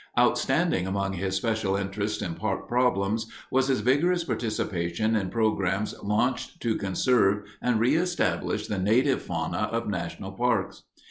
[0.17, 6.59] Outstanding among his special interests in park problems was his vigorous participation in programs launched
[6.61, 10.81] to conserve and reëstablish the native fauna of national parks.